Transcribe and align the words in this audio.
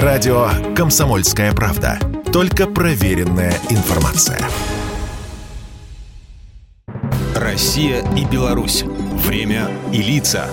Радио 0.00 0.48
«Комсомольская 0.74 1.52
правда». 1.52 1.98
Только 2.32 2.66
проверенная 2.66 3.52
информация. 3.68 4.40
Россия 7.36 8.02
и 8.16 8.24
Беларусь. 8.24 8.84
Время 8.84 9.68
и 9.92 10.00
лица. 10.00 10.46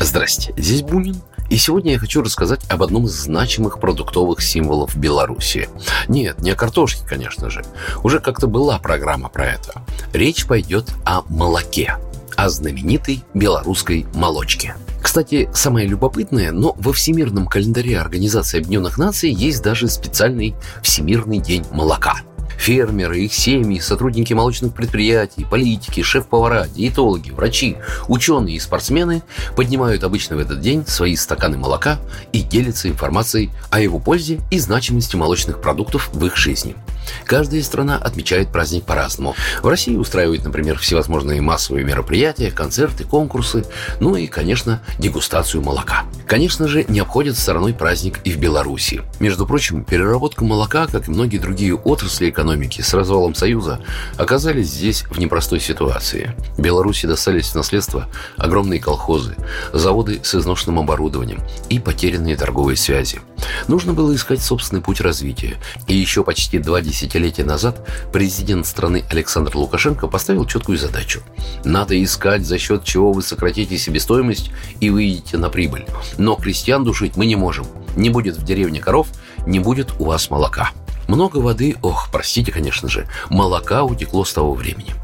Здрасте, 0.00 0.54
здесь 0.56 0.80
Бунин. 0.80 1.20
И 1.50 1.58
сегодня 1.58 1.92
я 1.92 1.98
хочу 1.98 2.22
рассказать 2.22 2.62
об 2.70 2.82
одном 2.82 3.04
из 3.04 3.12
значимых 3.12 3.78
продуктовых 3.78 4.40
символов 4.40 4.96
Беларуси. 4.96 5.68
Нет, 6.08 6.40
не 6.40 6.52
о 6.52 6.56
картошке, 6.56 7.06
конечно 7.06 7.50
же. 7.50 7.62
Уже 8.02 8.20
как-то 8.20 8.46
была 8.46 8.78
программа 8.78 9.28
про 9.28 9.48
это. 9.48 9.82
Речь 10.14 10.46
пойдет 10.46 10.86
о 11.04 11.24
молоке, 11.28 11.98
о 12.36 12.48
знаменитой 12.48 13.22
белорусской 13.34 14.06
молочке. 14.14 14.74
Кстати, 15.02 15.50
самое 15.52 15.86
любопытное, 15.86 16.52
но 16.52 16.74
во 16.78 16.92
Всемирном 16.92 17.46
календаре 17.46 17.98
Организации 17.98 18.58
Объединенных 18.58 18.98
Наций 18.98 19.30
есть 19.30 19.62
даже 19.62 19.88
специальный 19.88 20.54
Всемирный 20.82 21.38
день 21.38 21.64
молока– 21.72 22.20
Фермеры, 22.62 23.18
их 23.22 23.34
семьи, 23.34 23.80
сотрудники 23.80 24.32
молочных 24.32 24.72
предприятий, 24.72 25.44
политики, 25.44 26.00
шеф-повара, 26.02 26.68
диетологи, 26.68 27.30
врачи, 27.30 27.76
ученые 28.06 28.54
и 28.54 28.60
спортсмены 28.60 29.24
поднимают 29.56 30.04
обычно 30.04 30.36
в 30.36 30.38
этот 30.38 30.60
день 30.60 30.86
свои 30.86 31.16
стаканы 31.16 31.58
молока 31.58 31.98
и 32.32 32.40
делятся 32.40 32.88
информацией 32.88 33.50
о 33.70 33.80
его 33.80 33.98
пользе 33.98 34.38
и 34.52 34.60
значимости 34.60 35.16
молочных 35.16 35.60
продуктов 35.60 36.10
в 36.12 36.24
их 36.24 36.36
жизни. 36.36 36.76
Каждая 37.24 37.62
страна 37.62 37.96
отмечает 37.96 38.48
праздник 38.48 38.84
по-разному. 38.84 39.34
В 39.62 39.68
России 39.68 39.96
устраивают, 39.96 40.44
например, 40.44 40.78
всевозможные 40.78 41.40
массовые 41.40 41.84
мероприятия, 41.84 42.50
концерты, 42.50 43.04
конкурсы, 43.04 43.64
ну 44.00 44.16
и, 44.16 44.26
конечно, 44.26 44.82
дегустацию 44.98 45.62
молока. 45.62 46.04
Конечно 46.26 46.68
же, 46.68 46.84
не 46.88 47.00
обходят 47.00 47.36
стороной 47.36 47.74
праздник 47.74 48.20
и 48.24 48.30
в 48.32 48.38
Беларуси. 48.38 49.02
Между 49.20 49.46
прочим, 49.46 49.84
переработка 49.84 50.44
молока, 50.44 50.86
как 50.86 51.08
и 51.08 51.10
многие 51.10 51.38
другие 51.38 51.74
отрасли 51.74 52.30
экономики 52.30 52.80
с 52.80 52.94
развалом 52.94 53.34
Союза, 53.34 53.80
оказались 54.16 54.68
здесь 54.68 55.02
в 55.10 55.18
непростой 55.18 55.60
ситуации. 55.60 56.34
Беларуси 56.58 57.06
достались 57.06 57.48
в 57.48 57.54
наследство 57.54 58.08
огромные 58.36 58.80
колхозы, 58.80 59.36
заводы 59.72 60.20
с 60.22 60.34
изношенным 60.34 60.78
оборудованием 60.78 61.40
и 61.68 61.78
потерянные 61.78 62.36
торговые 62.36 62.76
связи. 62.76 63.20
Нужно 63.68 63.92
было 63.92 64.14
искать 64.14 64.42
собственный 64.42 64.82
путь 64.82 65.00
развития. 65.00 65.56
И 65.86 65.94
еще 65.94 66.24
почти 66.24 66.58
два 66.58 66.80
десятилетия 66.80 67.44
назад 67.44 67.88
президент 68.12 68.66
страны 68.66 69.04
Александр 69.10 69.56
Лукашенко 69.56 70.08
поставил 70.08 70.46
четкую 70.46 70.78
задачу. 70.78 71.22
Надо 71.64 72.02
искать, 72.02 72.44
за 72.44 72.58
счет 72.58 72.84
чего 72.84 73.12
вы 73.12 73.22
сократите 73.22 73.78
себестоимость 73.78 74.50
и 74.80 74.90
выйдете 74.90 75.36
на 75.36 75.48
прибыль. 75.48 75.86
Но 76.18 76.34
крестьян 76.34 76.84
душить 76.84 77.16
мы 77.16 77.26
не 77.26 77.36
можем. 77.36 77.66
Не 77.96 78.10
будет 78.10 78.36
в 78.36 78.44
деревне 78.44 78.80
коров, 78.80 79.08
не 79.46 79.58
будет 79.60 79.92
у 79.98 80.06
вас 80.06 80.30
молока. 80.30 80.70
Много 81.08 81.38
воды, 81.38 81.76
ох, 81.82 82.08
простите, 82.10 82.52
конечно 82.52 82.88
же, 82.88 83.06
молока 83.28 83.84
утекло 83.84 84.24
с 84.24 84.32
того 84.32 84.54
времени. 84.54 84.94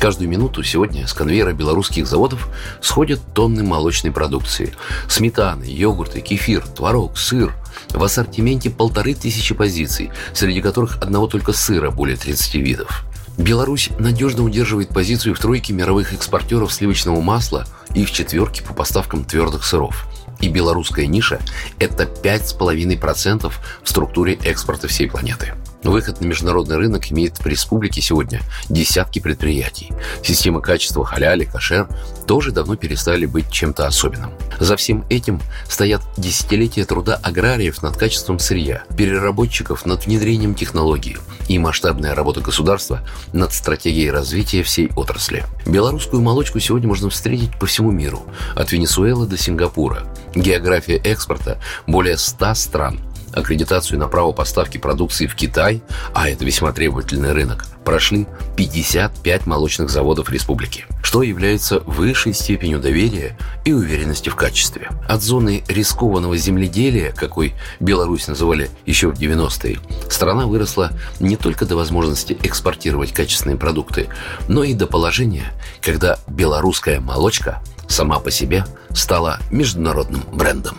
Каждую 0.00 0.28
минуту 0.28 0.62
сегодня 0.62 1.06
с 1.06 1.14
конвейера 1.14 1.52
белорусских 1.52 2.06
заводов 2.06 2.48
сходят 2.80 3.20
тонны 3.32 3.62
молочной 3.62 4.12
продукции. 4.12 4.74
Сметаны, 5.08 5.64
йогурты, 5.64 6.20
кефир, 6.20 6.62
творог, 6.66 7.16
сыр. 7.16 7.54
В 7.90 8.02
ассортименте 8.02 8.70
полторы 8.70 9.14
тысячи 9.14 9.54
позиций, 9.54 10.10
среди 10.32 10.60
которых 10.60 10.98
одного 11.02 11.26
только 11.26 11.52
сыра 11.52 11.90
более 11.90 12.16
30 12.16 12.54
видов. 12.56 13.04
Беларусь 13.36 13.90
надежно 13.98 14.44
удерживает 14.44 14.90
позицию 14.90 15.34
в 15.34 15.40
тройке 15.40 15.72
мировых 15.72 16.12
экспортеров 16.12 16.72
сливочного 16.72 17.20
масла 17.20 17.66
и 17.94 18.04
в 18.04 18.12
четверке 18.12 18.62
по 18.62 18.74
поставкам 18.74 19.24
твердых 19.24 19.64
сыров. 19.64 20.06
И 20.40 20.48
белорусская 20.48 21.06
ниша– 21.06 21.40
это 21.78 22.04
5,5% 22.04 23.52
в 23.82 23.88
структуре 23.88 24.34
экспорта 24.44 24.88
всей 24.88 25.08
планеты. 25.08 25.54
Выход 25.84 26.22
на 26.22 26.26
международный 26.26 26.76
рынок 26.76 27.12
имеет 27.12 27.38
в 27.38 27.46
республике 27.46 28.00
сегодня 28.00 28.40
десятки 28.70 29.18
предприятий. 29.18 29.92
Система 30.22 30.62
качества 30.62 31.04
халяли, 31.04 31.44
кашер 31.44 31.86
тоже 32.26 32.52
давно 32.52 32.76
перестали 32.76 33.26
быть 33.26 33.50
чем-то 33.50 33.86
особенным. 33.86 34.32
За 34.58 34.76
всем 34.76 35.04
этим 35.10 35.42
стоят 35.68 36.00
десятилетия 36.16 36.86
труда 36.86 37.20
аграриев 37.22 37.82
над 37.82 37.98
качеством 37.98 38.38
сырья, 38.38 38.84
переработчиков 38.96 39.84
над 39.84 40.06
внедрением 40.06 40.54
технологий 40.54 41.18
и 41.48 41.58
масштабная 41.58 42.14
работа 42.14 42.40
государства 42.40 43.06
над 43.34 43.52
стратегией 43.52 44.10
развития 44.10 44.62
всей 44.62 44.90
отрасли. 44.96 45.44
Белорусскую 45.66 46.22
молочку 46.22 46.60
сегодня 46.60 46.88
можно 46.88 47.10
встретить 47.10 47.58
по 47.58 47.66
всему 47.66 47.90
миру, 47.90 48.22
от 48.56 48.72
Венесуэлы 48.72 49.26
до 49.26 49.36
Сингапура. 49.36 50.06
География 50.34 50.96
экспорта 50.96 51.60
более 51.86 52.16
100 52.16 52.54
стран– 52.54 53.00
аккредитацию 53.34 53.98
на 53.98 54.08
право 54.08 54.32
поставки 54.32 54.78
продукции 54.78 55.26
в 55.26 55.34
Китай, 55.34 55.82
а 56.14 56.28
это 56.28 56.44
весьма 56.44 56.72
требовательный 56.72 57.32
рынок, 57.32 57.66
прошли 57.84 58.26
55 58.56 59.46
молочных 59.46 59.90
заводов 59.90 60.30
республики, 60.30 60.86
что 61.02 61.22
является 61.22 61.80
высшей 61.80 62.32
степенью 62.32 62.80
доверия 62.80 63.36
и 63.64 63.72
уверенности 63.72 64.28
в 64.28 64.36
качестве. 64.36 64.88
От 65.08 65.22
зоны 65.22 65.62
рискованного 65.68 66.36
земледелия, 66.36 67.12
какой 67.12 67.54
Беларусь 67.80 68.26
называли 68.26 68.70
еще 68.86 69.08
в 69.08 69.18
90-е, 69.18 69.78
страна 70.10 70.46
выросла 70.46 70.90
не 71.20 71.36
только 71.36 71.66
до 71.66 71.76
возможности 71.76 72.36
экспортировать 72.42 73.12
качественные 73.12 73.56
продукты, 73.56 74.08
но 74.48 74.64
и 74.64 74.74
до 74.74 74.86
положения, 74.86 75.52
когда 75.80 76.18
белорусская 76.26 77.00
молочка 77.00 77.62
сама 77.88 78.18
по 78.18 78.30
себе 78.30 78.64
стала 78.94 79.38
международным 79.50 80.22
брендом. 80.32 80.78